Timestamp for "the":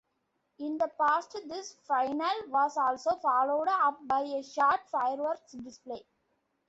0.79-0.87